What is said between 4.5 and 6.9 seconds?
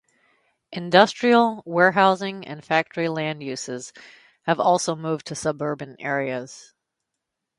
also moved to suburban areas.